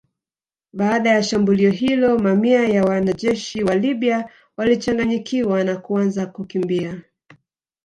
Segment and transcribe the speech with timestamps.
[0.73, 7.01] Baada ya shambulio hilo mamia ya wanajeshi wa Libya walichanganyikiwa na kuanza kukimbia